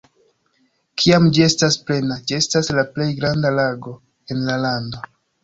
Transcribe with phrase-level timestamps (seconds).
[1.01, 3.95] Kiam ĝi estas plena, ĝi estas la plej granda lago
[4.37, 5.07] en la lando.